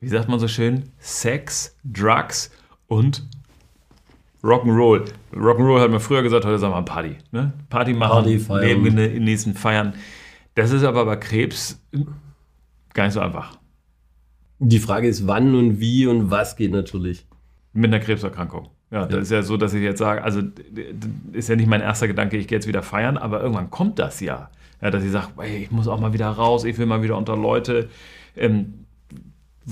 [0.00, 2.50] wie sagt man so schön, Sex, Drugs
[2.88, 3.26] und
[4.42, 5.04] Rock'n'Roll.
[5.34, 7.16] Rock'n'Roll hat man früher gesagt, heute sagen wir Party.
[7.30, 7.52] Ne?
[7.68, 8.82] Party machen, Party feiern.
[8.82, 9.94] Leben genießen, feiern.
[10.54, 11.78] Das ist aber bei Krebs
[12.94, 13.58] gar nicht so einfach.
[14.58, 17.26] Die Frage ist, wann und wie und was geht natürlich.
[17.74, 18.68] Mit einer Krebserkrankung.
[18.90, 19.20] Ja, das Ja.
[19.20, 20.40] ist ja so, dass ich jetzt sage, also
[21.32, 24.20] ist ja nicht mein erster Gedanke, ich gehe jetzt wieder feiern, aber irgendwann kommt das
[24.20, 24.50] ja.
[24.80, 27.16] ja dass ich sage, ey, ich muss auch mal wieder raus, ich will mal wieder
[27.16, 27.88] unter Leute.
[28.36, 28.86] Ähm,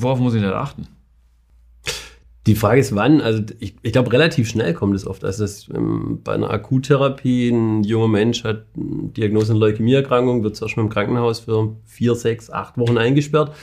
[0.00, 0.88] worauf muss ich denn achten?
[2.46, 3.20] Die Frage ist, wann.
[3.20, 5.22] Also ich, ich glaube, relativ schnell kommt es oft.
[5.22, 10.56] Also das, ähm, bei einer Akuttherapie, ein junger Mensch hat eine Diagnose einer Leukämieerkrankung, wird
[10.56, 13.54] zuerst mal im Krankenhaus für vier, sechs, acht Wochen eingesperrt.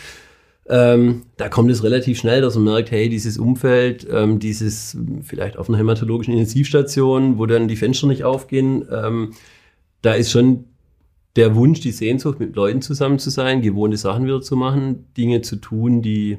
[0.67, 5.57] Ähm, da kommt es relativ schnell, dass man merkt, hey, dieses Umfeld, ähm, dieses vielleicht
[5.57, 9.33] auf einer hämatologischen Intensivstation, wo dann die Fenster nicht aufgehen, ähm,
[10.01, 10.65] da ist schon
[11.35, 15.41] der Wunsch, die Sehnsucht, mit Leuten zusammen zu sein, gewohnte Sachen wieder zu machen, Dinge
[15.41, 16.37] zu tun, die,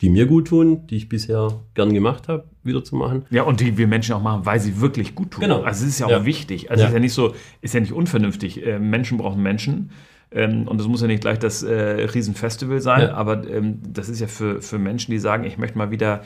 [0.00, 3.24] die mir gut tun, die ich bisher gern gemacht habe, wieder zu machen.
[3.30, 5.40] Ja, und die wir Menschen auch machen, weil sie wirklich gut tun.
[5.42, 5.62] Genau.
[5.62, 6.24] Also es ist ja auch Ja.
[6.26, 6.70] wichtig.
[6.70, 6.88] Also Ja.
[6.88, 8.64] es ist ja nicht so, ist ja nicht unvernünftig.
[8.66, 9.90] Äh, Menschen brauchen Menschen.
[10.30, 13.14] Ähm, und das muss ja nicht gleich das äh, Riesenfestival sein, Ja.
[13.14, 16.22] aber ähm, das ist ja für, für Menschen, die sagen, ich möchte mal wieder,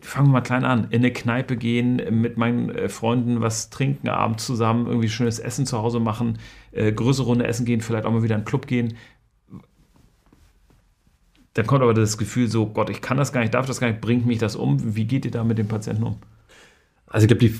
[0.00, 4.08] fangen wir mal klein an, in eine Kneipe gehen, mit meinen äh, Freunden was trinken,
[4.08, 6.38] abends zusammen, irgendwie schönes Essen zu Hause machen,
[6.70, 8.94] äh, größere Runde essen gehen, vielleicht auch mal wieder in einen Club gehen.
[11.54, 13.88] Dann kommt aber das Gefühl so, Gott, ich kann das gar nicht, darf das gar
[13.88, 14.96] nicht, bringt mich das um?
[14.96, 16.16] Wie geht ihr da mit dem Patienten um?
[17.06, 17.54] Also ich glaube,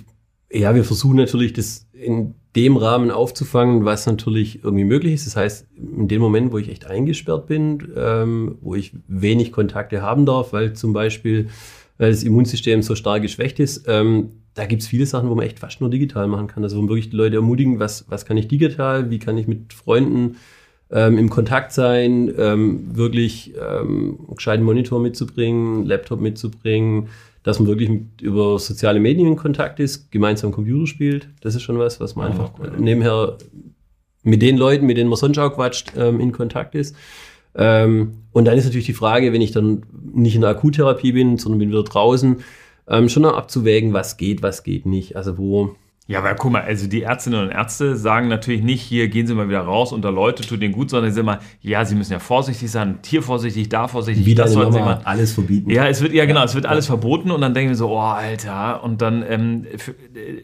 [0.50, 5.26] ja, wir versuchen natürlich, das in dem Rahmen aufzufangen, was natürlich irgendwie möglich ist.
[5.26, 10.02] Das heißt, in dem Moment, wo ich echt eingesperrt bin, ähm, wo ich wenig Kontakte
[10.02, 11.48] haben darf, weil zum Beispiel
[12.02, 15.46] weil das Immunsystem so stark geschwächt ist, ähm, da gibt es viele Sachen, wo man
[15.46, 16.64] echt fast nur digital machen kann.
[16.64, 19.46] Also wo man wirklich die Leute ermutigen, was, was kann ich digital, wie kann ich
[19.46, 20.34] mit Freunden
[20.90, 27.06] ähm, im Kontakt sein, ähm, wirklich ähm, einen gescheiten Monitor mitzubringen, Laptop mitzubringen,
[27.44, 31.28] dass man wirklich mit, über soziale Medien in Kontakt ist, gemeinsam Computer spielt.
[31.40, 32.72] Das ist schon was, was man Ja, einfach cool.
[32.80, 33.38] nebenher
[34.24, 36.96] mit den Leuten, mit denen man sonst auch quatscht, ähm, in Kontakt ist.
[37.54, 39.82] Ähm, und dann ist natürlich die Frage, wenn ich dann
[40.14, 42.36] nicht in der Akuttherapie bin, sondern bin wieder draußen,
[42.88, 45.16] ähm, schon noch abzuwägen, was geht, was geht nicht.
[45.16, 45.76] Also wo,
[46.08, 49.34] Ja, aber guck mal, also die Ärztinnen und Ärzte sagen natürlich nicht, hier gehen Sie
[49.34, 52.12] mal wieder raus unter Leute, tut denen gut, sondern sie sagen immer, ja, Sie müssen
[52.12, 55.00] ja vorsichtig sein, hier vorsichtig, da vorsichtig, wie das sollten Sie mal.
[55.04, 55.70] alles verbieten.
[55.70, 57.98] Ja, es wird, ja genau, es wird alles verboten und dann denken wir so, oh,
[57.98, 60.42] Alter, und dann, ähm, f- äh,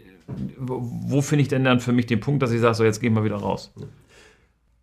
[0.58, 3.00] wo wo finde ich denn dann für mich den Punkt, dass ich sage, so jetzt
[3.00, 3.72] gehen wir wieder raus?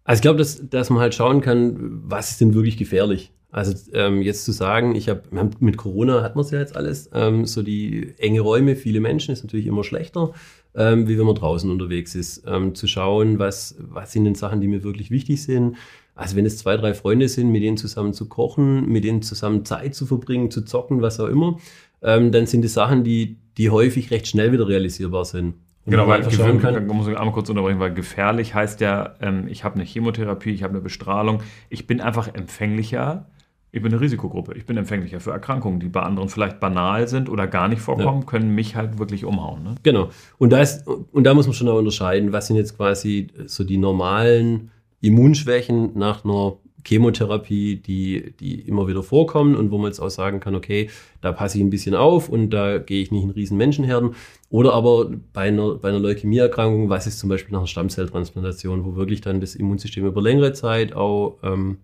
[0.06, 3.34] Also ich glaube, dass, dass man halt schauen kann, was ist denn wirklich gefährlich.
[3.52, 5.24] Also ähm, jetzt zu sagen, ich habe
[5.60, 9.32] mit Corona hat man es ja jetzt alles, ähm, so die enge Räume, viele Menschen
[9.32, 10.34] ist natürlich immer schlechter,
[10.76, 12.44] ähm, wie wenn man draußen unterwegs ist.
[12.46, 15.78] Ähm, zu schauen, was, was sind denn Sachen, die mir wirklich wichtig sind.
[16.16, 19.66] Also wenn es zwei, drei Freunde sind, mit denen zusammen zu kochen, mit denen zusammen
[19.66, 21.58] Zeit zu verbringen, zu zocken, was auch immer,
[22.04, 25.56] ähm, dann sind es Sachen, die, die häufig recht schnell wieder realisierbar sind.
[25.86, 29.64] Genau, weil kann, da muss ich einmal kurz unterbrechen, weil gefährlich heißt ja, ähm, ich
[29.64, 33.28] habe eine Chemotherapie, ich habe eine Bestrahlung, ich bin einfach empfänglicher,
[33.72, 37.30] ich bin eine Risikogruppe, ich bin empfänglicher für Erkrankungen, die bei anderen vielleicht banal sind
[37.30, 39.64] oder gar nicht vorkommen, können mich halt wirklich umhauen.
[39.64, 39.76] Ne?
[39.84, 40.10] Genau.
[40.38, 43.64] Und da, ist, und da muss man schon auch unterscheiden, was sind jetzt quasi so
[43.64, 46.54] die normalen Immunschwächen nach einer
[46.88, 50.90] Chemotherapie, die, die immer wieder vorkommen und wo man jetzt auch sagen kann, okay,
[51.22, 54.12] da passe ich ein bisschen auf und da gehe ich nicht in riesen Menschenherden.
[54.50, 58.96] Oder aber bei einer, bei einer Leukämieerkrankung, was ist zum Beispiel nach einer Stammzelltransplantation, wo
[58.96, 61.78] wirklich dann das Immunsystem über längere Zeit auch ähm,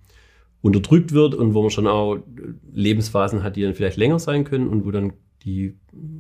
[0.61, 2.17] unterdrückt wird und wo man schon auch
[2.73, 5.13] Lebensphasen hat, die dann vielleicht länger sein können und wo dann
[5.43, 5.73] die,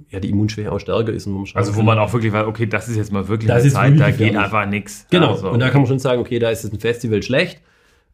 [0.09, 1.27] ja, die Immunschwäche auch stärker ist.
[1.27, 3.11] Und wo man schauen Also wo kann- man auch wirklich weiß, okay, das ist jetzt
[3.11, 5.05] mal wirklich Das eine Zeit, da geht einfach nichts.
[5.11, 5.33] Genau.
[5.33, 7.61] Also, Und da kann man schon sagen, okay, da ist es ein Festival schlecht.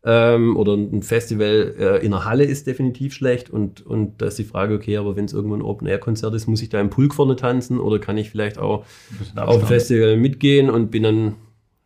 [0.09, 3.50] Ähm, oder ein Festival äh, in einer Halle ist definitiv schlecht.
[3.50, 6.62] Und, und da ist die Frage, okay, aber wenn es irgendwo ein Open-Air-Konzert ist, muss
[6.62, 9.68] ich da im Pulk vorne tanzen oder kann ich vielleicht auch ein auf dem Abstand.
[9.68, 11.35] Festival mitgehen und bin dann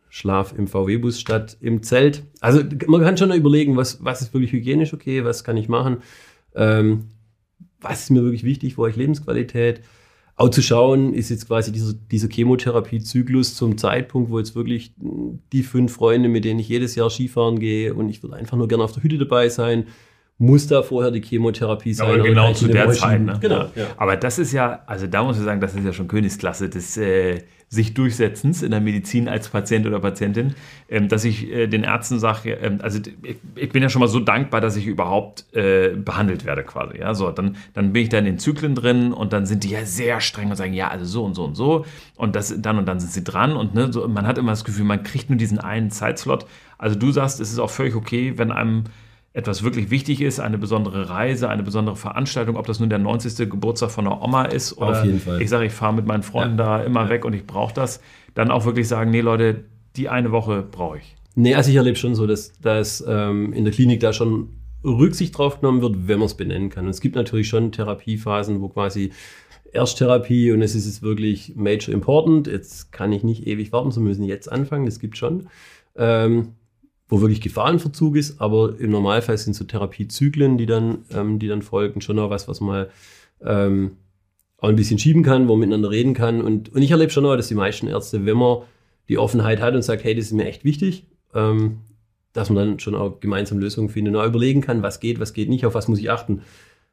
[0.08, 2.22] Schlaf im VW-Bus statt im Zelt.
[2.40, 5.96] Also man kann schon überlegen, was, was ist wirklich hygienisch okay, was kann ich machen,
[6.54, 7.08] ähm,
[7.80, 9.80] was ist mir wirklich wichtig, wo ich Lebensqualität.
[10.34, 15.62] Auch zu schauen, ist jetzt quasi dieser, dieser Chemotherapie-Zyklus zum Zeitpunkt, wo jetzt wirklich die
[15.62, 18.82] fünf Freunde, mit denen ich jedes Jahr Skifahren gehe und ich würde einfach nur gerne
[18.84, 19.86] auf der Hütte dabei sein,
[20.38, 22.08] muss da vorher die Chemotherapie sein.
[22.08, 23.22] Aber genau ich zu der Zeit.
[23.22, 23.38] Ne?
[23.40, 23.70] Genau.
[23.76, 23.86] Ja.
[23.96, 26.96] Aber das ist ja, also da muss ich sagen, das ist ja schon Königsklasse des
[26.96, 27.42] äh,
[27.72, 30.54] sich Durchsetzens in der Medizin als Patient oder Patientin,
[30.90, 34.08] ähm, dass ich äh, den Ärzten sage, ähm, also ich, ich bin ja schon mal
[34.08, 36.98] so dankbar, dass ich überhaupt äh, behandelt werde quasi.
[36.98, 39.70] Ja, so dann, dann bin ich da in den Zyklen drin und dann sind die
[39.70, 41.86] ja sehr streng und sagen, ja, also so und so und so
[42.16, 44.64] und das dann und dann sind sie dran und ne, so, man hat immer das
[44.64, 46.44] Gefühl, man kriegt nur diesen einen Zeitslot.
[46.76, 48.84] Also du sagst, es ist auch völlig okay, wenn einem
[49.34, 53.50] etwas wirklich wichtig ist, eine besondere Reise, eine besondere Veranstaltung, ob das nun der 90.
[53.50, 55.40] Geburtstag von der Oma ist oder Auf jeden Fall.
[55.40, 56.78] ich sage, ich fahre mit meinen Freunden ja.
[56.78, 57.08] da immer ja.
[57.08, 58.00] weg und ich brauche das,
[58.34, 59.64] dann auch wirklich sagen, nee Leute,
[59.96, 61.16] die eine Woche brauche ich.
[61.34, 64.50] Nee, also ich erlebe schon so, dass, dass ähm, in der Klinik da schon
[64.84, 66.84] Rücksicht drauf genommen wird, wenn man es benennen kann.
[66.84, 69.12] Und es gibt natürlich schon Therapiephasen, wo quasi
[69.72, 72.46] Ersttherapie und es ist jetzt wirklich major important.
[72.46, 75.48] Jetzt kann ich nicht ewig warten, so müssen jetzt anfangen, das gibt schon.
[75.96, 76.54] Ähm,
[77.12, 81.60] wo wirklich Gefahrenverzug ist, aber im Normalfall sind so Therapiezyklen, die dann, ähm, die dann
[81.60, 82.86] folgen, schon auch was, was man
[83.44, 83.98] ähm,
[84.56, 86.40] auch ein bisschen schieben kann, wo man miteinander reden kann.
[86.40, 88.62] Und, und ich erlebe schon auch, dass die meisten Ärzte, wenn man
[89.10, 91.04] die Offenheit hat und sagt, hey, das ist mir echt wichtig,
[91.34, 91.80] ähm,
[92.32, 95.34] dass man dann schon auch gemeinsam Lösungen findet und auch überlegen kann, was geht, was
[95.34, 96.40] geht nicht, auf was muss ich achten.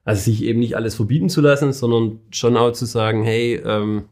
[0.03, 4.03] Also sich eben nicht alles verbieten zu lassen, sondern schon auch zu sagen, hey, ähm,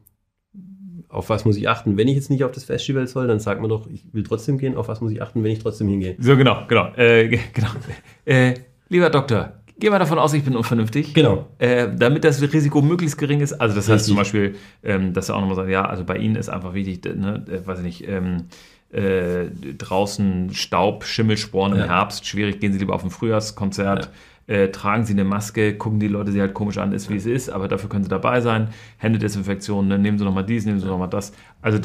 [1.09, 1.97] auf was muss ich achten?
[1.97, 4.57] Wenn ich jetzt nicht auf das Festival soll, dann sagt man doch, ich will trotzdem
[4.57, 4.75] gehen.
[4.75, 6.15] Auf was muss ich achten, wenn ich trotzdem hingehe?
[6.19, 6.93] So, genau, genau.
[6.95, 7.69] Äh, genau.
[8.25, 8.55] Äh,
[8.89, 11.13] lieber Doktor, gehen wir davon aus, ich bin unvernünftig.
[11.13, 11.47] Genau.
[11.59, 13.53] Äh, damit das Risiko möglichst gering ist.
[13.53, 13.93] Also, das Richtig.
[13.93, 16.73] heißt zum Beispiel, ähm, dass er auch nochmal sagt, ja, also bei Ihnen ist einfach
[16.73, 18.45] wichtig, ne, äh, weiß ich nicht, ähm,
[18.91, 19.45] äh,
[19.77, 21.87] draußen Staub, Schimmelsporen im ja.
[21.87, 24.05] Herbst, schwierig, gehen Sie lieber auf ein Frühjahrskonzert.
[24.05, 24.11] Ja
[24.47, 27.25] äh, tragen sie eine Maske, gucken die Leute sie halt komisch an, ist wie es
[27.25, 28.69] ist, aber dafür können sie dabei sein.
[28.97, 29.99] Händedesinfektion, ne?
[29.99, 31.33] nehmen sie nochmal dies, nehmen sie nochmal das.
[31.61, 31.79] Also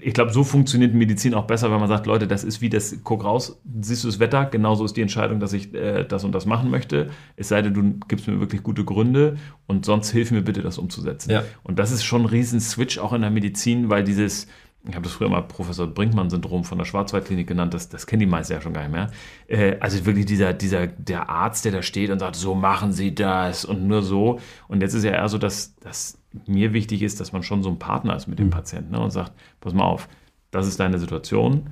[0.00, 2.98] ich glaube, so funktioniert Medizin auch besser, wenn man sagt, Leute, das ist wie das,
[3.04, 6.32] guck raus, siehst du das Wetter, genauso ist die Entscheidung, dass ich äh, das und
[6.32, 7.10] das machen möchte.
[7.36, 9.36] Es sei denn, du gibst mir wirklich gute Gründe
[9.66, 11.30] und sonst hilf mir bitte, das umzusetzen.
[11.30, 11.42] Ja.
[11.62, 14.46] Und das ist schon ein riesen Switch auch in der Medizin, weil dieses,
[14.86, 18.26] ich habe das früher mal Professor Brinkmann-Syndrom von der Schwarzwaldklinik genannt, das, das kennen die
[18.26, 19.10] meisten ja schon gar nicht mehr.
[19.48, 23.14] Äh, also wirklich dieser, dieser, der Arzt, der da steht und sagt, so machen Sie
[23.14, 24.38] das und nur so.
[24.68, 27.70] Und jetzt ist ja eher so, dass, dass mir wichtig ist, dass man schon so
[27.70, 28.50] ein Partner ist mit dem mhm.
[28.50, 30.08] Patienten ne, und sagt, pass mal auf,
[30.50, 31.70] das ist deine Situation.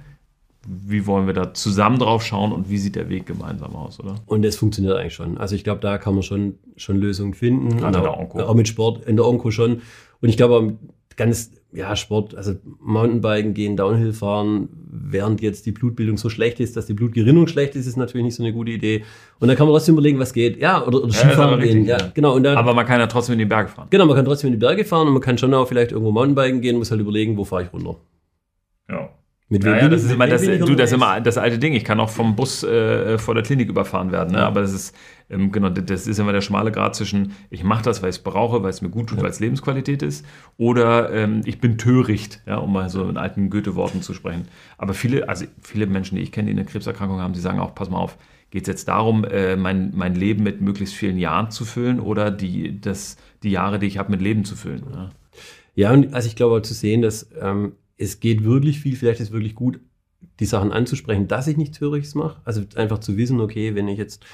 [0.68, 4.16] Wie wollen wir da zusammen drauf schauen und wie sieht der Weg gemeinsam aus, oder?
[4.26, 5.38] Und das funktioniert eigentlich schon.
[5.38, 7.76] Also ich glaube, da kann man schon, schon Lösungen finden.
[7.76, 8.40] Gerade in der Onko.
[8.40, 9.82] Auch mit Sport in der Onko schon.
[10.20, 10.76] Und ich glaube,
[11.16, 16.76] ganz ja, Sport, also Mountainbiken gehen, Downhill fahren, während jetzt die Blutbildung so schlecht ist,
[16.76, 19.04] dass die Blutgerinnung schlecht ist, ist natürlich nicht so eine gute Idee.
[19.38, 20.58] Und dann kann man trotzdem überlegen, was geht.
[20.60, 21.84] Ja, oder, oder Skifahren gehen.
[21.84, 22.34] Ja, genau.
[22.34, 23.88] Und dann, aber man kann ja trotzdem in die Berge fahren.
[23.90, 26.12] Genau, man kann trotzdem in die Berge fahren und man kann schon auch vielleicht irgendwo
[26.12, 27.96] Mountainbiken gehen, muss halt überlegen, wo fahre ich runter.
[28.88, 29.10] Ja.
[29.48, 31.72] Mit ja, ja, das ist immer das, du, das ist immer das alte Ding.
[31.72, 34.32] Ich kann auch vom Bus äh, vor der Klinik überfahren werden.
[34.32, 34.38] Ne?
[34.38, 34.46] Ja.
[34.48, 34.96] Aber das ist,
[35.30, 38.22] ähm, genau, das ist immer der schmale Grad zwischen, ich mache das, weil ich es
[38.24, 39.22] brauche, weil es mir gut tut, ja.
[39.22, 40.26] weil es Lebensqualität ist,
[40.56, 44.48] oder ähm, ich bin töricht, ja, um mal so in alten Goethe-Worten zu sprechen.
[44.78, 47.72] Aber viele, also viele Menschen, die ich kenne, die eine Krebserkrankung haben, die sagen auch,
[47.72, 48.18] pass mal auf,
[48.50, 52.32] geht es jetzt darum, äh, mein, mein Leben mit möglichst vielen Jahren zu füllen oder
[52.32, 54.82] die, das, die Jahre, die ich habe, mit Leben zu füllen?
[54.92, 55.10] Ja,
[55.76, 59.28] ja und also ich glaube zu sehen, dass ähm, es geht wirklich viel, vielleicht ist
[59.28, 59.80] es wirklich gut,
[60.40, 62.40] die Sachen anzusprechen, dass ich nichts Höriges mache.
[62.44, 64.24] Also einfach zu wissen, okay, wenn ich jetzt,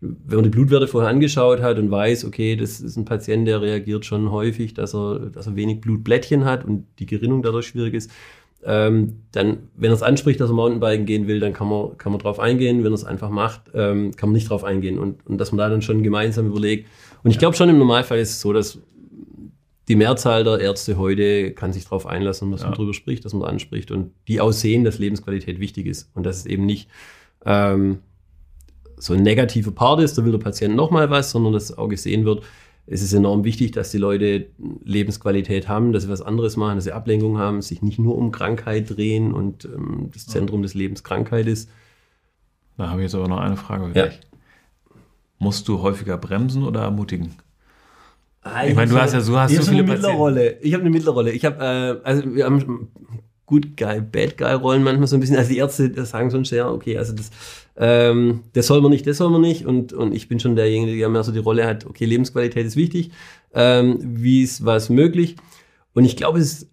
[0.00, 3.60] wenn man die Blutwerte vorher angeschaut hat und weiß, okay, das ist ein Patient, der
[3.60, 7.94] reagiert schon häufig, dass er, dass er wenig Blutblättchen hat und die Gerinnung dadurch schwierig
[7.94, 8.10] ist,
[8.62, 12.12] ähm, dann, wenn er es anspricht, dass er Mountainbiken gehen will, dann kann man, kann
[12.12, 12.84] man drauf eingehen.
[12.84, 14.98] Wenn er es einfach macht, ähm, kann man nicht drauf eingehen.
[14.98, 16.86] Und, und dass man da dann schon gemeinsam überlegt.
[17.22, 18.78] Und ich glaube schon im Normalfall ist es so, dass
[19.90, 22.68] die Mehrzahl der Ärzte heute kann sich darauf einlassen, dass ja.
[22.68, 26.36] man darüber spricht, dass man anspricht und die aussehen, dass Lebensqualität wichtig ist und dass
[26.36, 26.88] es eben nicht
[27.44, 27.98] ähm,
[28.96, 32.24] so ein negativer Part ist, da will der Patient nochmal was, sondern dass auch gesehen
[32.24, 32.44] wird,
[32.86, 34.46] es ist enorm wichtig, dass die Leute
[34.84, 38.30] Lebensqualität haben, dass sie was anderes machen, dass sie Ablenkung haben, sich nicht nur um
[38.30, 41.68] Krankheit drehen und ähm, das Zentrum des Lebens Krankheit ist.
[42.76, 43.90] Da habe ich jetzt aber noch eine Frage.
[43.98, 44.08] Ja.
[45.40, 47.34] Musst du häufiger bremsen oder ermutigen?
[48.42, 50.58] Ah, ich meine, du hast ja so, hast so viele eine Rolle.
[50.62, 51.30] Ich habe eine Mittlerrolle.
[51.32, 52.88] Ich habe, äh, also wir haben
[53.44, 55.36] gut Guy, Bad Guy Rollen manchmal so ein bisschen.
[55.36, 57.30] Also die Ärzte das sagen schon sehr, okay, also das,
[57.76, 59.66] ähm, das soll man nicht, das soll man nicht.
[59.66, 61.84] Und und ich bin schon derjenige, der mehr so die Rolle hat.
[61.84, 63.10] Okay, Lebensqualität ist wichtig.
[63.52, 65.36] Ähm, wie ist was möglich?
[65.92, 66.70] Und ich glaube, es ist,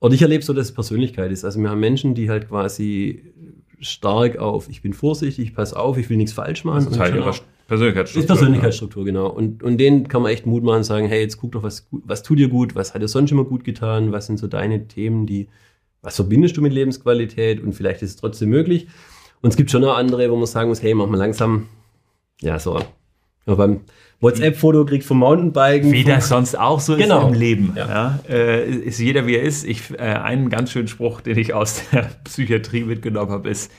[0.00, 1.44] oder ich erlebe so, dass es Persönlichkeit ist.
[1.44, 3.34] Also wir haben Menschen, die halt quasi
[3.80, 6.86] stark auf, ich bin vorsichtig, ich passe auf, ich will nichts falsch machen.
[6.86, 7.34] Ist Teil ihrer
[7.68, 8.22] Persönlichkeitsstruktur.
[8.22, 9.28] Ist Persönlichkeitsstruktur, genau.
[9.28, 11.86] Und, und denen kann man echt Mut machen und sagen, hey, jetzt guck doch, was,
[11.90, 14.88] was tut dir gut, was hat dir sonst immer gut getan, was sind so deine
[14.88, 15.48] Themen, die,
[16.00, 18.88] was verbindest du mit Lebensqualität und vielleicht ist es trotzdem möglich.
[19.42, 21.68] Und es gibt schon noch andere, wo man sagen muss, hey, mach mal langsam,
[22.40, 22.80] ja, so,
[23.46, 23.82] ja, beim
[24.20, 25.92] WhatsApp-Foto kriegt vom Mountainbiken.
[25.92, 27.20] Wie das sonst auch so genau.
[27.20, 27.72] ist im Leben.
[27.76, 27.86] Ja.
[27.86, 29.64] ja äh, ist jeder wie er ist.
[29.64, 33.70] Ich, äh, einen ganz schönen Spruch, den ich aus der Psychiatrie mitgenommen habe, ist,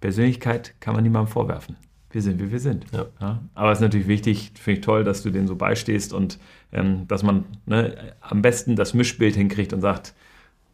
[0.00, 1.76] Persönlichkeit kann man niemandem vorwerfen
[2.18, 2.84] wir sind, wie wir sind.
[2.92, 3.06] Ja.
[3.20, 6.38] Ja, aber es ist natürlich wichtig, finde ich toll, dass du denen so beistehst und
[6.72, 10.14] ähm, dass man ne, am besten das Mischbild hinkriegt und sagt,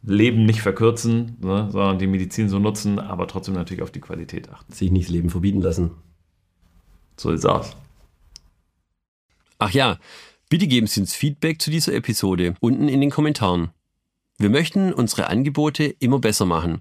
[0.03, 4.51] Leben nicht verkürzen, ne, sondern die Medizin so nutzen, aber trotzdem natürlich auf die Qualität
[4.51, 4.73] achten.
[4.73, 5.91] Sich nicht das Leben verbieten lassen.
[7.19, 7.77] So ist aus.
[9.59, 9.99] Ach ja,
[10.49, 13.71] bitte geben Sie uns Feedback zu dieser Episode unten in den Kommentaren.
[14.39, 16.81] Wir möchten unsere Angebote immer besser machen.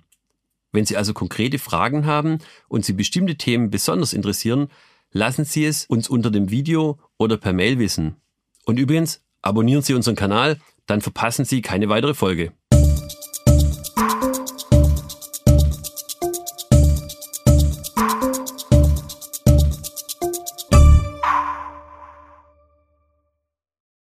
[0.74, 4.68] Wenn Sie also konkrete Fragen haben und Sie bestimmte Themen besonders interessieren,
[5.12, 8.18] lassen Sie es uns unter dem Video oder per Mail wissen.
[8.66, 12.52] Und übrigens, abonnieren Sie unseren Kanal, dann verpassen Sie keine weitere Folge.